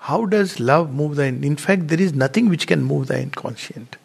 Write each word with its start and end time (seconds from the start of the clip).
How 0.00 0.24
does 0.24 0.56
love 0.60 0.92
move 0.92 1.14
the 1.16 1.20
in 1.20 1.42
in fact 1.44 1.82
there 1.82 2.00
is 2.00 2.14
nothing 2.14 2.50
which 2.50 2.64
can 2.64 2.78
move 2.78 3.04
the 3.04 3.12
inconscient 3.12 3.96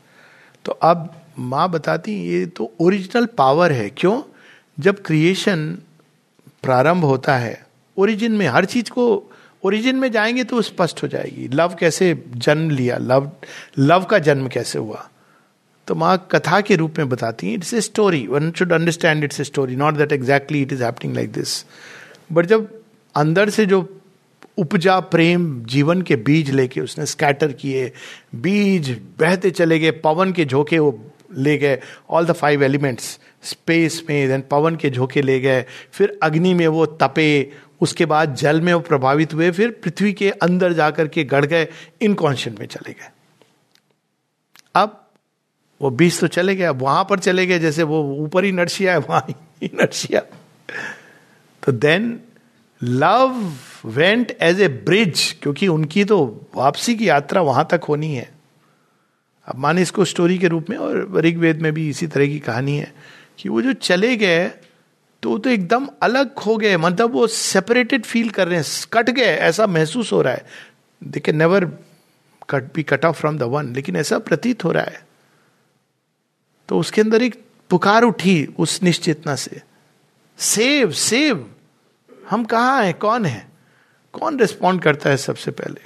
तो 0.65 0.71
अब 0.71 1.13
माँ 1.39 1.69
बताती 1.69 2.13
ये 2.29 2.45
तो 2.45 2.71
ओरिजिनल 2.79 3.25
पावर 3.37 3.71
है। 3.71 3.89
क्यों? 3.89 4.21
जब 4.79 5.01
क्रिएशन 5.03 5.65
प्रारंभ 6.63 7.03
होता 7.05 7.35
है 7.37 7.65
ओरिजिन 7.97 8.31
में 8.31 8.47
हर 8.47 8.65
चीज़ 8.65 8.89
को 8.91 9.07
ओरिजिन 9.63 9.95
में 9.95 10.11
जाएँगे 10.11 10.43
तो 10.43 10.61
स्पष्ट 10.61 11.03
हो 11.03 11.07
जाएगी। 11.07 11.47
लव 11.47 11.75
कैसे 11.79 12.23
जन्म 12.35 12.69
लिया? 12.69 12.97
लव 12.97 13.31
लव 13.79 14.03
का 14.03 14.19
जन्म 14.19 14.47
कैसे 14.47 14.79
हुआ? 14.79 15.09
तो 15.87 15.95
माँ 15.95 16.27
कथा 16.31 16.61
के 16.61 16.75
रूप 16.75 16.97
में 16.97 17.09
बताती 17.09 17.47
है 17.47 17.53
it's 17.53 17.73
a 17.73 17.81
story 17.81 18.25
one 18.27 18.51
should 18.51 18.73
understand 18.73 19.23
it's 19.23 19.39
a 19.39 19.43
story 19.43 19.75
not 19.75 19.93
that 19.93 20.11
exactly 20.11 20.61
it 20.61 20.73
is 20.73 20.83
happening 20.83 21.15
like 21.15 21.31
this 21.31 21.65
but 22.31 22.45
जब 22.45 22.69
अंदर 23.15 23.49
से 23.49 23.65
जो 23.65 23.81
उपजा 24.57 24.99
प्रेम 24.99 25.63
जीवन 25.65 26.01
के 26.01 26.15
बीज 26.15 26.49
लेके 26.51 26.81
उसने 26.81 27.05
स्कैटर 27.05 27.51
किए। 27.51 27.91
बीज 28.35 28.89
बहते 29.19 29.51
चले 29.51 29.79
गए, 29.79 29.91
पवन 29.91 30.31
के 30.33 30.45
झोंके 30.45 30.79
वो 30.79 30.99
ले 31.37 31.57
गए। 31.57 31.79
All 32.09 32.25
the 32.25 32.31
five 32.31 32.63
elements 32.63 33.19
space 33.43 34.03
में 34.09 34.27
देन 34.27 34.43
पवन 34.51 34.75
के 34.75 34.89
झोंके 34.89 35.21
ले 35.21 35.39
गए। 35.39 35.65
फिर 35.91 36.17
अग्नि 36.23 36.53
में 36.53 36.67
वो 36.67 36.85
तपे, 36.85 37.51
उसके 37.81 38.05
बाद 38.05 38.35
जल 38.35 38.61
में 38.61 38.73
वो 38.73 38.79
प्रभावित 38.79 39.33
हुए, 39.33 39.51
फिर 39.51 39.71
पृथ्वी 39.83 40.13
के 40.13 40.29
अंदर 40.31 40.73
जाकर 40.73 41.07
के 41.07 41.23
गड़ 41.23 41.45
गए 41.45 41.67
इनकॉन्शियंट 42.01 42.59
में 42.59 42.67
चले 42.67 42.93
गए। 42.93 43.09
अब 44.75 45.01
वो 45.81 45.89
बीज 45.89 46.19
तो 46.19 46.27
चले 46.27 46.55
गए, 46.55 46.63
अब 46.63 46.81
वहाँ 46.81 47.05
पर 47.09 47.19
चले 47.19 47.45
गए, 47.45 47.59
जैसे 47.59 47.83
वो 47.83 48.01
ऊपर 48.15 48.43
ही 48.43 48.51
नर्सिया 48.51 48.93
है, 48.93 48.99
वहाँ 48.99 49.25
ही 49.29 49.69
नर्सिया 49.73 50.21
तो 51.63 51.71
then 51.71 52.19
love 52.83 53.53
went 53.85 54.31
as 54.41 54.61
a 54.61 54.67
bridge 54.67 55.31
क्योंकि 55.43 55.67
उनकी 55.67 56.05
तो 56.05 56.49
वापसी 56.55 56.95
की 56.95 57.09
यात्रा 57.09 57.41
वहाँ 57.41 57.67
तक 57.71 57.81
होनी 57.83 58.13
है। 58.15 58.29
अब 59.47 59.57
माने 59.57 59.81
इसको 59.81 60.05
स्टोरी 60.05 60.37
के 60.37 60.47
रूप 60.47 60.69
में 60.69 60.77
और 60.77 61.17
ऋग्वेद 61.17 61.61
में 61.61 61.71
भी 61.73 61.89
इसी 61.89 62.07
तरह 62.07 62.27
की 62.27 62.39
कहानी 62.39 62.77
है 62.77 62.93
कि 63.39 63.49
वो 63.49 63.61
जो 63.61 63.73
चले 63.73 64.15
गए 64.17 64.47
तो 65.23 65.37
तो 65.37 65.49
एकदम 65.49 65.87
अलग 66.01 66.39
हो 66.39 66.55
गए 66.57 66.77
मतलब 66.77 67.11
वो 67.11 67.27
सेपरेटेड 67.27 68.05
फील 68.05 68.29
कर 68.29 68.47
रहे 68.47 68.59
हैं, 68.59 68.65
कट 68.93 69.09
गए, 69.09 69.23
ऐसा 69.23 69.67
महसूस 69.67 70.11
हो 70.13 70.21
रहा 70.21 70.33
है। 70.33 70.45
They 71.01 71.31
never 71.31 71.65
cut 72.49 72.63
be 72.75 72.83
cut 72.83 73.05
off 73.05 73.19
from 73.19 73.37
the 73.37 73.43
one 73.43 73.73
लेकिन 73.73 73.95
ऐसा 73.95 74.19
प्रतीत 74.19 74.63
हो 74.63 74.71
रहा 74.71 74.83
है। 74.83 75.05
तो 76.69 76.79
उसके 76.79 77.01
अंदर 77.01 77.23
एक 77.23 77.43
पुकार 77.69 78.03
उठी 78.03 78.45
उस 78.59 78.81
निश्चेतना 78.83 79.35
से। 79.35 79.61
सेव 80.39 80.91
सेव 80.91 81.45
हम 82.29 82.45
कहा 82.45 82.79
हैं? 82.79 82.93
कौन 82.93 83.25
है? 83.25 83.47
कौन 84.13 84.39
रिस्पॉन्ड 84.39 84.81
करता 84.81 85.09
है 85.09 85.17
सबसे 85.17 85.51
पहले? 85.51 85.81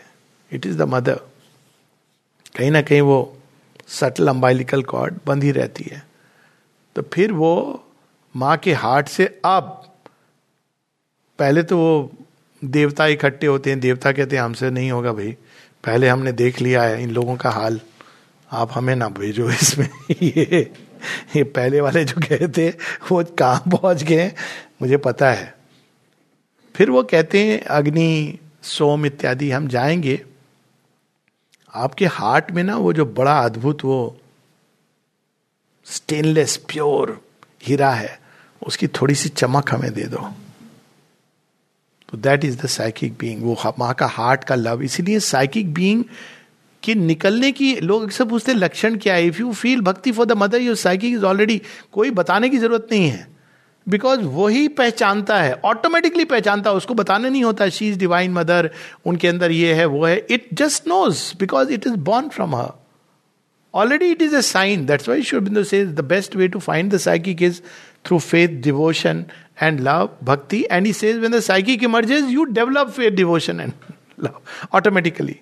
इट 0.56 0.66
इज़ 0.66 0.78
द 0.78 0.82
मदर 0.82 1.20
कहीं 2.58 2.72
ना 2.72 2.82
कहीं 2.82 3.02
वो 3.02 3.38
सटल 3.88 4.28
अम्बाइलिकल 4.28 4.84
कॉर्ड 4.84 5.20
बंद 5.26 5.44
ही 5.44 5.52
रहती 5.52 5.84
है। 5.84 6.04
तो 6.96 7.02
फिर 7.02 7.32
वो 7.32 7.84
माँ 8.36 8.58
के 8.58 8.74
हार्ट 8.74 9.08
से 9.08 9.42
अब, 9.46 9.94
पहले 11.40 11.64
तो 11.64 11.78
वो 11.78 12.12
देवता 12.64 13.08
इकट्ठे 13.08 13.48
होते 13.48 13.70
हैं। 13.70 13.80
देवता 13.80 14.12
कहते 14.12 14.36
हैं, 14.36 14.44
हमसे 14.44 14.70
नहीं 14.70 14.92
होगा 14.92 15.14
भाई। 15.14 15.32
पहले 15.84 16.10
हमने 16.10 16.32
देख 16.32 16.62
लिया 16.62 16.84
है 16.84 17.04
इन 17.04 17.12
लोगों 17.12 17.36
का 17.36 17.50
हाल। 17.50 17.80
आप 18.52 18.70
हमें 18.74 18.96
ना 18.96 19.10
भेजो 19.10 19.50
इसमें। 19.52 19.90
ये 20.22 20.72
ये 21.36 21.44
पहले 21.44 21.82
वाले 21.82 22.06
जो 22.06 22.16
गए 22.18 22.48
थे 22.48 22.70
वो 23.12 23.24
कहाँ 23.24 23.60
पहुँच 23.60 24.04
गए 24.04 24.32
मुझे 24.82 24.98
पता 24.98 25.32
है। 25.32 25.59
फिर 26.80 26.90
वो 26.90 27.04
कहते 27.04 27.44
हैं, 27.44 27.62
अग्नि, 27.62 28.40
सोम 28.64 29.06
इत्यादि, 29.06 29.52
हम 29.52 29.68
जाएँगे। 29.68 30.26
आपके 31.76 32.06
हार्ट 32.06 32.52
में 32.52 32.64
ना 32.64 32.78
वो 32.78 32.94
जो 32.94 33.06
बड़ा 33.06 33.40
अद्भुत 33.40 33.86
वो 33.86 34.18
स्टेनलेस 35.86 36.58
प्योर 36.58 37.26
हीरा 37.64 37.92
है, 37.92 38.20
उसकी 38.68 38.88
थोड़ी 38.88 39.16
सी 39.16 39.30
चमक 39.30 39.72
हमें 39.72 39.94
दे 39.94 40.04
दो। 40.04 40.34
तो 42.10 42.18
that 42.18 42.46
is 42.46 42.58
the 42.58 42.66
psychic 42.66 43.14
being 43.20 43.44
वो 43.44 43.74
माँ 43.80 43.94
का 43.94 44.08
हार्ट 44.08 44.44
का 44.44 44.56
लव 44.56 44.82
इसीलिए 44.82 45.20
साइकिक 45.20 45.74
बीइंग 45.74 46.04
कि 46.84 46.96
निकलने 46.96 47.52
की 47.52 47.76
लोग 47.76 48.04
अक्सर 48.04 48.26
पूछते 48.26 48.54
लक्षण 48.54 48.98
क्या 48.98 49.14
है? 49.14 49.26
If 49.26 49.40
you 49.40 49.54
feel 49.54 49.82
bhakti 49.82 50.12
for 50.12 50.26
the 50.26 50.32
mother 50.32 50.62
your 50.62 50.76
psychic 50.76 51.14
is 51.14 51.26
already 51.26 51.62
कोई 51.92 52.12
बताने 52.12 52.50
की 52.50 52.58
ज़रूरत 52.58 52.88
नहीं 52.92 53.10
है। 53.10 53.39
बिकॉज़ 53.90 54.20
वही 54.22 54.68
पहचानता 54.78 55.42
है। 55.42 55.54
ऑटोमेटिकली 55.66 56.26
पहचानता 56.26 56.70
है। 56.70 56.76
उसको 56.76 56.94
बताने 56.94 57.30
नहीं 57.30 57.44
होता। 57.44 57.70
शी 57.70 57.90
इज़ 57.90 58.00
डिवाइन 58.00 58.32
मदर 58.34 58.70
उनके 59.06 59.28
अंदर 59.28 59.52
ये 59.52 59.74
है, 59.74 59.86
वो 59.86 60.06
है। 60.06 60.18
It 60.30 60.48
just 60.54 60.88
knows 60.88 61.24
because 61.40 61.74
it 61.74 61.88
is 61.88 61.96
born 62.12 62.30
from 62.30 62.56
her 62.56 62.72
already 63.74 64.06
it 64.12 64.22
is 64.22 64.36
a 64.36 64.42
sign 64.42 64.86
that's 64.86 65.10
why 65.10 65.24
Sri Aurobindo 65.24 65.64
says 65.64 65.84
the 65.86 66.06
best 66.06 66.36
way 66.36 66.48
to 66.48 66.60
find 66.60 66.92
the 66.94 66.98
psychic 66.98 67.42
is 67.42 67.62
through 68.06 68.20
faith 68.20 68.62
devotion 68.62 69.26
and 69.62 69.80
love 69.80 70.10
bhakti 70.24 70.64
and 70.72 70.86
he 70.86 70.94
says 70.94 71.18
when 71.18 71.32
the 71.32 71.40
psychic 71.40 71.84
emerges 71.84 72.32
you 72.32 72.44
develop 72.52 72.90
faith 72.90 73.12
devotion 73.12 73.60
and 73.60 73.74
love 74.24 74.42
automatically 74.74 75.36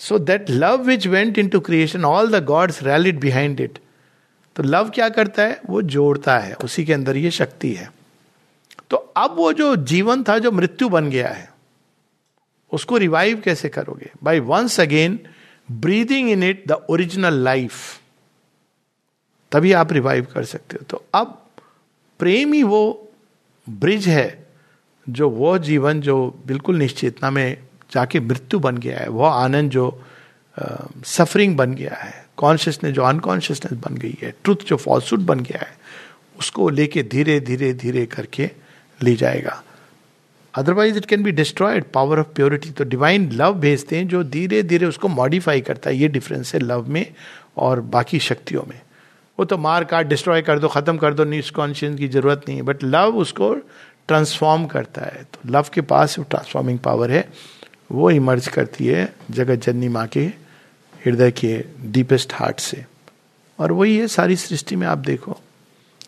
so 0.00 0.18
that 0.18 0.50
love 0.50 0.82
which 0.82 1.06
went 1.06 1.38
into 1.48 1.60
creation 1.60 2.04
all 2.04 2.30
the 2.30 2.44
gods 2.44 2.82
rallied 2.82 3.20
behind 3.20 3.60
it 3.60 3.78
तो 4.58 4.64
love 4.64 4.90
क्या 4.90 5.08
करता 5.08 5.42
है? 5.42 5.60
वो 5.70 5.82
जोड़ता 5.82 6.38
है। 6.38 6.54
उसी 6.54 6.84
के 6.84 6.92
अंदर 6.92 7.16
ये 7.16 7.30
शक्ति 7.30 7.72
है। 7.72 7.92
तो 8.90 8.96
अब 8.96 9.36
वो 9.36 9.52
जो 9.52 9.76
जीवन 9.76 10.24
था, 10.24 10.38
जो 10.38 10.52
मृत्यु 10.52 10.88
बन 10.88 11.10
गया 11.10 11.28
है, 11.28 11.52
उसको 12.72 12.96
रिवाइव 12.96 13.40
कैसे 13.40 13.68
करोगे? 13.68 14.10
By 14.22 14.40
once 14.40 14.80
again 14.80 15.20
breathing 15.70 16.30
in 16.30 16.42
it 16.42 16.64
the 16.68 16.72
original 16.72 17.34
life 17.34 18.00
तभी 19.52 19.72
आप 19.72 19.92
रिवाइव 19.92 20.26
कर 20.34 20.44
सकते 20.44 20.76
हो। 20.76 20.84
तो 20.84 21.04
अब 21.14 21.46
प्रेम 22.18 22.52
ही 22.52 22.62
वो 22.62 23.08
ब्रिज 23.68 24.08
है, 24.08 24.46
जो 25.08 25.30
वो 25.30 25.58
जीवन, 25.58 26.00
जो 26.00 26.42
बिल्कुल 26.46 26.76
निश्चेतना 26.76 27.30
में 27.30 27.62
जाके 27.92 28.20
मृत्यु 28.20 28.60
बन 28.60 28.78
गया 28.78 28.98
है। 28.98 29.08
वो 29.08 29.24
आनंद, 29.24 29.70
जो 29.70 30.04
सफरिंग 31.04 31.56
बन 31.56 31.74
गया 31.74 31.94
है। 31.94 32.27
कॉन्शियसनेस 32.38 32.94
जो 32.94 33.02
अनकॉन्शियसनेस 33.02 33.78
बन 33.80 33.94
गई 33.94 34.16
है 34.22 34.34
ट्रुथ 34.44 34.66
जो 34.66 34.76
फॉल्सूट 34.76 35.20
बन 35.20 35.40
गया 35.40 35.60
है, 35.60 35.76
उसको 36.38 36.68
लेके 36.68 37.02
धीरे 37.02 37.38
धीरे 37.40 37.72
धीरे 37.74 38.06
करके 38.06 38.50
ले 39.02 39.14
जाएगा। 39.16 39.62
Otherwise 40.54 40.96
it 40.96 41.04
can 41.04 41.22
be 41.22 41.30
destroyed 41.30 41.84
power 41.94 42.18
of 42.18 42.26
purity 42.26 42.70
तो 42.70 42.84
डिवाइन 42.84 43.30
लव 43.32 43.54
भेजते 43.54 43.96
हैं, 43.96 44.08
जो 44.08 44.22
धीरे 44.24 44.62
धीरे 44.62 44.86
उसको 44.86 45.08
मॉडिफाई 45.08 45.60
करता 45.60 45.90
है। 45.90 45.96
ये 45.96 46.08
डिफरेंस 46.08 46.54
है 46.54 46.60
लव 46.60 46.88
में 46.88 47.04
और 47.56 47.80
बाकी 47.80 48.18
शक्तियों 48.18 48.62
में। 48.68 48.80
वो 49.38 49.44
तो 49.44 49.58
मार 49.58 49.84
काट 49.84 50.06
डिस्ट्रॉय 50.06 50.42
कर 50.42 50.58
दो, 50.58 50.68
खत्म 50.68 50.96
कर 50.96 51.14
दो 51.14 51.24
न्यूज़ 51.24 51.52
कॉन्शियस 51.52 51.96
की 51.96 52.08
ज़रूरत 52.08 52.42
नहीं 52.48 52.56
है। 52.56 52.62
बट 52.62 52.84
लव 52.84 53.16
उसको 53.16 53.54
ट्रांसफॉर्म 54.08 54.66
करता 54.66 55.02
है। 55.02 55.22
तो 55.24 55.48
लव 55.50 55.66
के 55.74 55.80
पास 55.80 56.18
ट्रांसफॉर्मिंग 56.20 56.78
पावर 56.78 57.10
है। 57.10 57.28
वो 57.92 58.10
इमर्ज 58.10 58.48
करती 58.48 58.86
है 58.86 59.12
जगत 59.30 59.64
जननी 59.64 59.88
माँ 59.88 60.06
के 60.06 60.47
हृदय 61.06 61.30
के 61.30 61.64
डीपेस्ट 61.84 62.32
हार्ट 62.32 62.60
से। 62.60 62.84
और 63.58 63.72
वही 63.72 63.96
है, 63.96 64.08
सारी 64.08 64.36
सृष्टि 64.36 64.76
में 64.76 64.86
आप 64.86 64.98
देखो, 64.98 65.40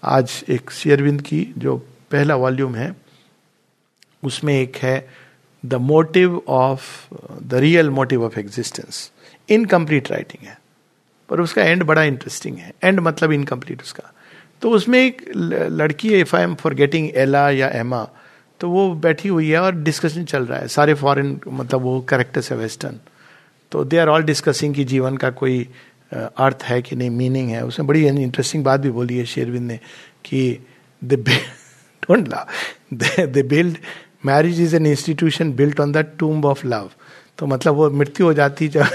आज 0.04 0.44
एक 0.48 0.70
शेयरविंद 0.70 1.22
की 1.22 1.54
जो 1.58 1.76
पहला 2.10 2.36
वॉल्यूम 2.36 2.74
है, 2.74 2.96
उसमें 4.24 4.54
एक 4.60 4.76
है 4.76 5.08
the 5.66 5.74
motive 5.74 6.42
of 6.48 7.14
the 7.42 7.54
real 7.54 7.90
motive 7.90 8.24
of 8.24 8.38
existence 8.40 9.10
incomplete 9.48 10.10
writing 10.10 10.48
है। 10.48 10.60
पर 11.28 11.40
उसका 11.40 11.62
एंड 11.62 11.82
बड़ा 11.82 12.02
इंटरेस्टिंग 12.02 12.56
है। 12.58 12.72
एंड 12.84 13.00
मतलब 13.00 13.32
इनकम्प्लीट 13.32 13.82
उसका। 13.82 14.12
तो 14.62 14.70
उसमें 14.70 14.98
एक 14.98 15.22
लड़की 15.36 16.12
है 16.12 16.20
if 16.20 16.36
I 16.36 16.42
am 16.42 16.54
forgetting 16.74 17.10
Ella 17.14 17.50
या 17.50 17.68
एमा 17.68 18.08
तो 18.60 18.70
वो 18.70 18.92
बैठी 18.94 19.28
हुई 19.28 19.50
है 19.50 19.60
और 19.60 19.74
डिस्कशन 19.74 20.24
चल 20.24 20.46
रहा 20.46 20.58
है। 20.58 20.68
सारे 20.68 20.94
फॉरेन 20.94 21.40
मतलब 21.48 21.80
वो 21.80 22.00
करेक्टर्स 22.00 22.50
है 22.52 22.58
वेस्टर्न 22.58 23.00
तो 23.72 23.84
दे 23.84 23.98
आर 23.98 24.08
ऑल 24.08 24.22
डिस्कसिंग 24.22 24.74
कि 24.74 24.84
जीवन 24.84 25.16
का 25.16 25.30
कोई 25.30 25.68
अर्थ 26.14 26.62
है 26.62 26.80
कि 26.82 26.96
नहीं 26.96 27.10
मीनिंग 27.10 27.50
है। 27.50 27.64
उसने 27.66 27.86
बड़ी 27.86 28.06
इंटरेस्टिंग 28.06 28.64
बात 28.64 28.80
भी 28.80 28.90
बोली 28.90 29.16
है 29.18 29.24
शेरविंद 29.26 29.66
ने 29.66 29.78
कि 30.24 30.58
the 31.02 31.14
don't 32.02 32.28
love 32.28 32.46
they 33.26 33.42
build 33.42 33.76
marriage 34.26 34.60
is 34.60 34.76
an 34.76 34.86
institution 34.86 35.52
built 35.52 35.80
on 35.80 35.92
the 35.92 35.96
tomb 36.18 36.46
of 36.46 36.66
love 36.66 36.90
तो 37.38 37.46
मतलब 37.46 37.74
वो 37.74 37.90
मृत्यु 37.90 38.26
हो 38.26 38.32
जाती 38.34 38.68
जब 38.68 38.86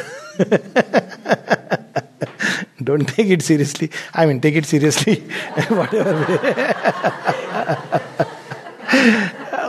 don't 2.83 3.09
take 3.09 3.31
it 3.31 3.41
seriously 3.41 3.89
I 4.15 4.25
mean 4.25 4.39
take 4.39 4.55
it 4.57 4.65
seriously 4.65 5.13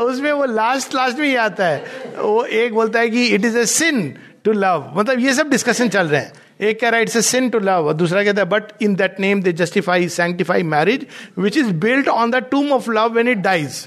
उसमें 0.06 0.32
वो 0.32 0.44
लास्ट 0.44 0.94
लास्ट 0.94 1.18
में 1.18 1.26
ही 1.28 1.34
आता 1.36 1.66
है। 1.66 1.78
वो 2.18 2.44
एक 2.44 2.74
बोलता 2.74 3.00
है 3.00 3.10
कि 3.10 3.26
it 3.26 3.44
is 3.44 3.58
a 3.58 3.64
sin 3.66 4.14
to 4.46 4.52
love 4.54 4.90
मतलब 4.96 5.20
ये 5.20 5.34
सब 5.34 5.50
डिस्कशन 5.50 5.88
चल 5.88 6.08
रहे 6.08 6.20
हैं। 6.20 6.32
एक 6.60 6.80
कह 6.80 6.88
रहा 6.88 6.96
है 6.96 7.02
it's 7.02 7.16
a 7.16 7.22
sin 7.22 7.48
to 7.50 7.58
love 7.60 7.86
और 7.88 7.94
दूसरा 7.94 8.24
कहता 8.24 8.42
है 8.42 8.48
but 8.48 8.82
in 8.82 8.94
that 8.96 9.20
name 9.20 9.42
they 9.42 9.52
justify 9.54 10.08
sanctify 10.10 10.62
marriage 10.64 11.06
which 11.38 11.56
is 11.56 11.72
built 11.84 12.08
on 12.08 12.30
the 12.30 12.36
tomb 12.50 12.72
of 12.72 12.90
love 12.90 13.12
when 13.14 13.28
it 13.28 13.38
dies 13.38 13.86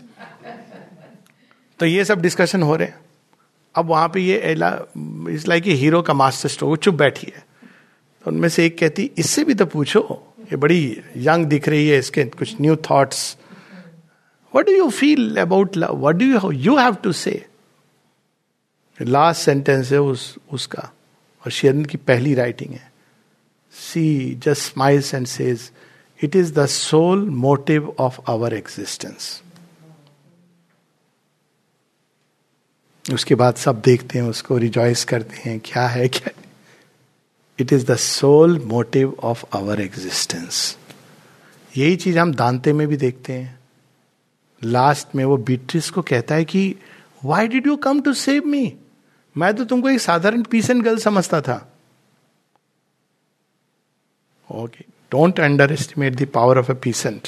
तो 1.80 1.86
ये 1.86 2.06
सब 2.06 2.22
डिस्कशन 2.22 2.64
हो 2.64 2.76
रहे 2.76 2.88
हैं। 2.88 3.00
अब 3.76 3.86
वहाँ 3.86 4.08
पे 4.10 4.20
ये 4.20 4.56
इस 5.34 5.48
लाइक 5.48 5.68
ए 5.68 5.74
हीरो 5.74 6.02
का 6.02 6.14
मास्टर 6.14 6.50
स्ट्रोक 6.50 6.78
चुप 6.78 6.96
बैठी 6.96 7.28
है। 7.28 7.44
तो 8.26 8.32
उनमें 8.32 8.48
से 8.50 8.66
एक 8.66 8.78
कहती, 8.80 9.10
इससे 9.18 9.44
भी 9.44 9.54
तो 9.54 9.66
पूछो, 9.66 10.02
ये 10.42 10.58
बड़ी 10.58 11.02
यंग 11.18 11.46
दिख 11.46 11.68
रही 11.70 11.88
है 11.88 11.98
इसके 12.00 12.24
कुछ 12.26 12.56
new 12.62 12.76
thoughts 12.90 13.38
what 14.54 14.66
do 14.66 14.72
you 14.72 14.90
feel 14.90 15.38
about 15.38 15.78
love 15.78 16.08
what 16.08 16.16
do 16.16 16.52
you 16.52 16.78
have 16.78 16.96
to 17.04 17.12
say 17.12 17.32
last 19.02 19.42
sentence 19.42 19.92
है 19.92 20.02
उस, 20.02 20.36
उसका। 20.52 20.92
और 21.46 21.52
शेरन 21.52 21.86
की 21.86 21.98
पहली 21.98 22.34
राइटिंग 22.34 22.74
है। 22.74 22.92
She 23.72 24.36
just 24.36 24.74
smiles 24.74 25.14
and 25.14 25.28
says 25.28 25.72
it 26.24 26.36
is 26.36 26.54
the 26.54 26.66
sole 26.66 27.30
motive 27.30 27.96
of 28.00 28.20
our 28.28 28.54
existence 28.54 29.42
उसके 33.14 33.36
बाद 33.36 33.56
सब 33.56 33.82
देखते 33.82 34.20
हैं, 34.20 34.26
उसको 34.26 34.58
रिजॉइस 34.58 35.04
करते 35.06 35.50
हैं, 35.50 35.60
क्या 35.66 35.88
है, 35.88 36.08
क्या 36.08 36.42
it 37.60 37.74
is 37.74 37.86
the 37.86 37.96
sole 37.96 38.60
motive 38.60 39.18
of 39.24 39.46
our 39.54 39.82
existence 39.82 40.78
यही 41.78 41.96
चीज़ 41.96 42.20
हम 42.20 42.34
दांते 42.34 42.74
में 42.74 42.88
भी 42.88 42.98
देखते 42.98 43.34
हैं। 43.34 43.60
लास्ट 44.64 45.16
में 45.16 45.26
वो 45.26 45.38
बीट्रिस 45.38 45.90
को 45.90 46.02
कहता 46.02 46.36
है 46.36 46.46
कि 46.46 46.76
why 47.26 47.48
did 47.48 47.68
you 47.68 47.76
come 47.76 48.02
to 48.02 48.14
save 48.14 48.46
me 48.46 48.78
मैं 49.40 49.54
तो 49.56 49.66
तुमको 49.66 49.90
एक 49.90 50.00
साधारण 50.02 50.44
पीस 50.52 50.70
एंड 50.70 50.84
गर्ल 50.84 50.98
समझता 51.00 51.42
था। 51.42 51.58
Okay 54.50 54.86
don't 55.12 55.40
underestimate 55.72 56.16
the 56.16 56.28
power 56.34 56.58
of 56.60 56.72
a 56.72 56.76
peasant 56.84 57.28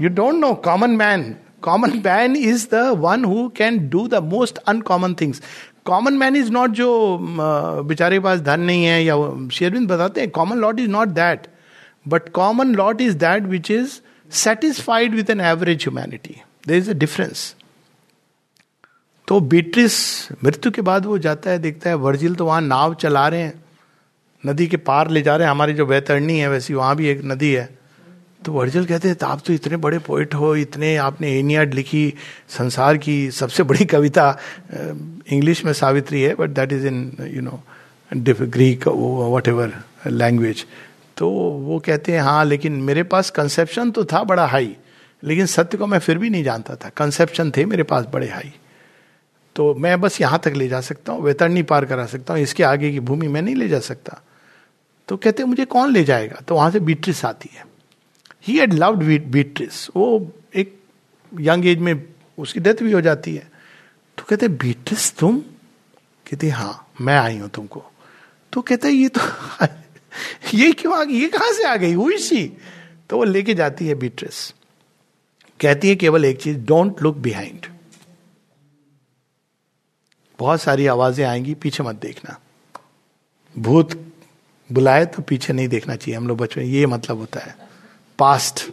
you 0.00 0.08
don't 0.10 0.34
know 0.34 0.52
common 0.64 0.90
man 0.96 1.34
common 1.62 2.00
man 2.04 2.36
is 2.36 2.66
the 2.72 2.82
one 2.98 3.24
who 3.24 3.48
can 3.56 3.88
do 3.88 4.06
the 4.08 4.22
most 4.24 4.58
uncommon 4.68 5.14
things 5.20 5.42
common 5.86 6.14
man 6.18 6.36
is 6.36 6.50
not 6.52 6.70
जो 6.70 6.88
बेचारे 7.88 8.20
पास 8.20 8.40
धन 8.40 8.60
नहीं 8.60 8.84
है 8.84 9.02
या 9.04 9.16
शेरविंद 9.52 9.88
बताते 9.88 10.20
हैं 10.20 10.30
common 10.30 10.58
lot 10.58 10.80
is 10.80 10.88
not 10.90 11.08
that 11.18 11.46
but 12.08 12.28
common 12.34 12.74
lot 12.74 13.00
is 13.00 13.16
that 13.18 13.42
which 13.46 13.70
is 13.70 14.00
satisfied 14.30 15.14
with 15.14 15.30
an 15.30 15.40
average 15.40 15.82
humanity 15.82 16.40
there 16.68 16.76
is 16.76 16.90
a 16.90 16.94
difference 16.94 17.54
तो 19.28 19.38
बीट्रिस 19.42 19.94
मृत्यु 20.44 20.70
के 20.72 20.82
बाद 20.82 21.06
वो 21.06 21.18
जाता 21.18 21.50
है, 21.50 21.58
देखता 21.58 21.90
है, 21.90 21.96
वर्जिल 21.96 22.34
तो 22.34 22.44
वहाँ 22.46 22.60
नाव 22.60 22.94
चला 22.94 23.26
रहे 23.28 23.40
हैं, 23.40 23.62
नदी 24.44 24.66
के 24.66 24.76
पार 24.76 25.10
ले 25.10 25.22
जा 25.22 25.36
रहे 25.36 25.46
हैं, 25.46 25.50
हमारी 25.50 25.72
जो 25.74 25.86
बैतरणी 25.86 26.38
है, 26.38 26.48
वैसी 26.48 26.74
वहाँ 26.74 26.96
भी 26.96 27.08
एक 27.08 27.24
नदी 27.24 27.52
है। 27.52 27.68
तो 28.44 28.52
वर्जिल 28.52 28.84
कहते 28.86 29.08
हैं, 29.08 29.16
आप 29.24 29.40
तो 29.46 29.52
इतने 29.52 29.76
बड़े 29.76 29.98
पोइट 29.98 30.34
हो, 30.34 30.54
इतने 30.56 30.96
आपने 30.96 31.30
एनियाड 31.38 31.74
लिखी, 31.74 32.12
संसार 32.48 32.96
की 32.96 33.30
सबसे 33.30 33.62
बड़ी 33.62 33.84
कविता 33.84 34.38
इंग्लिश 34.72 35.64
में 35.64 35.72
सावित्री 35.72 36.22
है 36.22 36.34
but 36.34 36.50
that 36.50 36.72
is 36.72 36.86
in 36.86 37.16
you 37.30 37.42
know 37.42 37.62
Greek 38.10 38.86
whatever 39.48 39.72
language 40.06 40.64
तो 41.16 41.28
वो 41.28 41.78
कहते 41.86 42.12
हैं 42.12 42.20
हाँ 42.20 42.44
लेकिन 42.44 42.72
मेरे 42.82 43.02
पास 43.02 43.30
कंसेप्शन 43.30 43.90
तो 43.90 44.04
था 44.04 44.22
बड़ा 44.24 44.46
हाई 44.46 44.76
लेकिन 45.22 45.46
सत्य 45.46 45.78
को 45.78 45.86
मैं 45.86 45.98
फिर 45.98 46.18
भी 46.18 46.30
नहीं 46.30 46.44
जानता 46.44 46.74
था। 46.76 46.88
कंसेप्शन 46.88 47.50
थे 47.50 47.64
मेरे 47.64 47.82
पास 47.82 48.06
बड़े 48.12 48.28
हाई 48.28 48.52
तो 49.56 49.74
मैं 49.74 50.00
बस 50.00 50.20
यहाँ 50.20 50.38
तक 50.44 50.52
ले 50.56 50.68
जा 50.68 50.80
सकता 50.80 51.12
हूँ 51.12 51.22
वेतरणी 51.22 51.62
पार 51.62 51.84
करा 51.84 52.06
सकता 52.06 52.34
हूँ, 52.34 52.42
इसके 52.42 52.62
आगे 52.62 52.90
की 52.92 53.00
भूमि 53.00 53.28
में 53.28 53.40
नहीं 53.42 53.54
ले 53.54 53.68
जा 53.68 53.78
सकता। 53.80 54.20
तो 55.08 55.16
कहते 55.16 55.44
मुझे 55.44 55.64
कौन 55.64 55.92
ले 55.92 56.04
जाएगा? 56.04 56.40
तो 56.40 56.54
वहाँ 56.54 56.70
से 56.70 56.80
बीट्रिस 56.80 57.24
आती 57.24 57.50
है। 57.54 57.64
ही 58.46 58.56
हैड 58.58 58.72
लव्ड 58.72 59.02
बीट्रिस 59.30 59.88
वो 59.96 60.32
एक 60.54 60.78
यंग 61.32 61.66
एज 61.66 61.78
में 61.78 61.94
उसकी 62.38 62.60
डेथ 62.60 62.82
भी 62.82 62.92
हो 62.92 63.00
जाती 63.00 63.34
है। 63.34 63.50
तो 64.18 64.24
कहते 64.28 64.48
बीट्रिस 64.48 65.16
तुम? 65.16 65.38
कहते 66.26 66.48
हाँ 66.50 66.88
मैं 67.00 67.16
आई 67.18 67.38
हूँ 67.38 67.48
तुमको। 67.48 67.84
तो 68.52 68.60
कहते 68.62 68.90
ये 68.90 69.08
तो 69.08 69.20
ये 70.54 70.72
क्यों 70.72 70.98
आ 70.98 71.04
गई? 71.04 71.14
ये 71.14 71.28
कहाँ 71.28 71.52
से 71.52 71.64
आ 71.64 71.76
गई? 71.76 71.92
हुई 71.92 72.18
सी 72.18 72.46
तो 73.10 73.16
वो 73.16 73.24
लेके 73.24 73.54
जाती 73.54 73.86
है 73.86 73.94
बीट्रिस। 73.94 74.50
कहती 75.60 75.88
है 75.88 75.96
केवल 75.96 76.24
एक 76.24 76.40
चीज़ 76.42 76.58
डोंट 76.58 77.02
लुक 77.02 77.16
बिहाइंड 77.16 77.66
बहुत 80.38 80.60
सारी 80.60 80.86
आवाज़ें 80.86 81.24
आएँगी, 81.24 81.54
पीछे 81.54 81.82
मत 81.82 81.94
देखना। 81.96 82.38
भूत 83.56 83.94
बुलाए 84.70 85.04
तो 85.06 85.22
पीछे 85.22 85.52
नहीं 85.52 85.68
देखना 85.68 85.96
चाहिए, 85.96 86.16
हम 86.16 86.28
लोग 86.28 86.38
बचपन 86.38 86.62
ये 86.62 86.86
मतलब 86.86 87.18
होता 87.18 87.40
है। 87.40 87.54
Past 88.18 88.64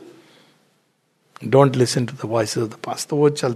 don't 1.45 1.75
listen 1.75 2.05
to 2.05 2.15
the 2.15 2.29
voice 2.29 2.57
of 2.57 2.69
the 2.69 2.77
past 2.83 3.09
तो 3.09 3.15
वो 3.15 3.29
चल, 3.29 3.55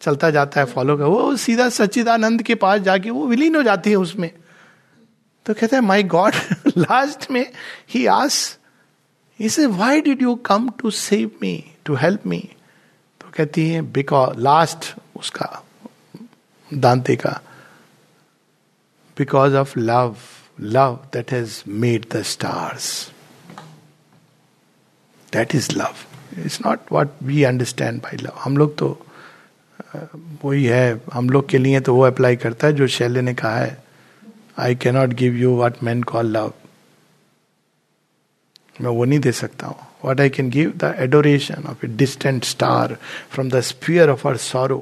चलता 0.00 0.30
जाता 0.30 0.60
है 0.60 0.66
फॉलो 0.66 0.96
कर, 0.96 1.04
वो 1.04 1.36
सीधा 1.36 1.68
सच्चिदानंद 1.68 2.42
के 2.42 2.54
पास 2.54 2.80
जाके, 2.80 3.10
वो 3.10 3.26
विलीन 3.26 3.56
हो 3.56 3.62
जाती 3.62 3.90
है 3.90 3.96
उसमें। 3.96 4.30
तो 5.46 5.54
कहते 5.54 5.76
हैं 5.76 5.82
माई 5.82 6.02
गॉड 6.02 6.34
लास्ट 6.76 7.30
में 7.30 7.46
ही 7.90 8.06
आस 8.06 8.58
इसे 9.38 9.66
why 9.66 10.00
did 10.00 10.22
you 10.22 10.34
come 10.46 10.68
to 10.78 10.90
save 10.90 11.30
me 11.42 11.64
to 11.84 11.94
help 11.94 12.26
me 12.26 12.38
तो 13.20 13.30
कहती 13.34 13.68
है 13.68 13.82
बिकॉज़ 13.92 14.38
लास्ट 14.38 14.94
उसका 15.16 15.63
दांते 16.70 17.16
का 17.16 17.40
because 19.16 19.54
of 19.56 19.78
love 19.78 20.16
love 20.60 20.98
that 21.12 21.32
has 21.32 21.62
made 21.68 22.06
the 22.12 22.22
stars 22.24 22.90
that 25.32 25.54
is 25.54 25.70
love 25.72 25.94
it's 26.38 26.60
not 26.66 26.92
what 26.92 27.10
we 27.22 27.42
understand 27.44 28.00
by 28.02 28.16
love 28.16 28.38
हम 28.44 28.56
लोग 28.56 28.76
तो 28.78 28.98
वही 30.44 30.64
है। 30.64 31.00
हम 31.12 31.28
लोग 31.30 31.48
के 31.48 31.58
लिए 31.58 31.80
तो 31.80 31.94
वो 31.94 32.02
अप्लाई 32.02 32.36
करता 32.36 32.66
है 32.66 32.72
जो 32.72 32.86
शैल्य 32.86 33.20
ने 33.22 33.34
कहा 33.34 33.56
है। 33.56 33.82
I 34.58 34.74
cannot 34.74 35.12
give 35.20 35.34
you 35.36 35.56
what 35.56 35.82
man 35.82 36.02
call 36.02 36.26
love 36.26 36.52
मैं 38.80 38.90
वो 38.90 39.04
नहीं 39.04 39.18
दे 39.20 39.32
सकता 39.32 39.66
हूँ। 39.66 39.86
What 40.04 40.20
I 40.20 40.30
can 40.30 40.50
give 40.50 40.72
the 40.76 40.94
adoration 40.98 41.64
of 41.70 41.84
a 41.86 41.88
distant 41.96 42.44
star 42.44 42.96
from 43.30 43.50
the 43.50 43.60
sphere 43.60 44.10
of 44.10 44.26
our 44.28 44.36
sorrow 44.36 44.78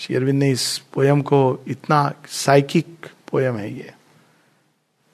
शेरविंद 0.00 0.38
ने 0.38 0.50
इस 0.50 0.78
पोयम 0.78 1.22
को 1.22 1.64
इतना 1.68 2.12
साइकिक 2.28 3.06
पोयम 3.30 3.56
है 3.56 3.74
ये। 3.74 3.94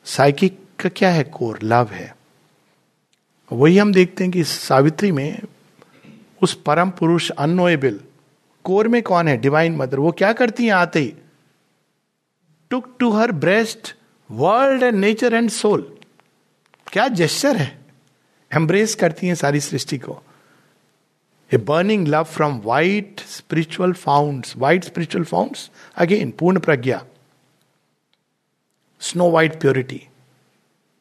साइकिक 0.04 0.60
का 0.80 0.88
क्या 0.88 1.10
है 1.10 1.24
कोर 1.24 1.58
लव 1.62 1.88
है। 1.92 2.16
वही 3.52 3.78
हम 3.78 3.92
देखते 3.92 4.24
हैं 4.24 4.32
कि 4.32 4.44
सावित्री 4.44 5.12
में 5.12 5.40
उस 6.42 6.54
परम 6.54 6.90
पुरुष 6.90 7.30
अनोएबल 7.30 8.00
कोर 8.64 8.88
में 8.88 9.02
कौन 9.02 9.28
है? 9.28 9.36
डिवाइन 9.36 9.76
मदर 9.76 9.98
वो 9.98 10.12
क्या 10.12 10.32
करती 10.32 10.64
हैं 10.64 10.72
आते 10.72 10.98
ही? 10.98 11.14
Took 12.70 12.96
to 13.00 13.10
her 13.10 13.32
breast 13.32 13.94
world 14.30 14.82
and 14.82 14.98
nature 14.98 15.34
and 15.34 15.50
soul 15.50 15.98
क्या 16.92 17.08
जेस्चर 17.08 17.56
है? 17.56 17.78
एम्ब्रेस 18.54 18.94
करती 18.94 19.26
हैं 19.26 19.34
सारी 19.34 19.60
सृष्टि 19.60 19.98
को। 19.98 20.22
A 21.52 21.58
burning 21.58 22.06
love 22.06 22.28
from 22.28 22.62
white 22.62 23.20
spiritual 23.20 23.94
founts. 23.94 24.56
White 24.56 24.84
spiritual 24.84 25.24
founts? 25.24 25.70
Again, 25.96 26.32
Purna 26.32 26.60
Pragya. 26.60 27.04
Snow 28.98 29.26
white 29.26 29.60
purity. 29.60 30.08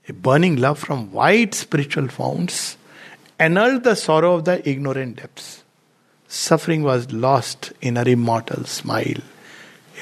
A 0.08 0.14
burning 0.14 0.58
love 0.58 0.78
from 0.78 1.12
white 1.12 1.56
spiritual 1.56 2.10
founts 2.10 2.78
annulled 3.40 3.84
the 3.84 3.96
sorrow 3.96 4.36
of 4.36 4.46
the 4.46 4.68
ignorant 4.70 5.16
depths. 5.18 5.64
Suffering 6.28 6.84
was 6.84 7.12
lost 7.12 7.74
in 7.82 7.96
her 7.96 8.08
immortal 8.08 8.66
smile. 8.66 9.22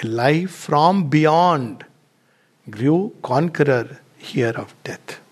A 0.04 0.08
life 0.08 0.52
from 0.52 1.10
beyond 1.10 1.86
grew 2.70 3.16
conqueror 3.22 4.00
here 4.18 4.54
of 4.56 4.74
death. 4.84 5.23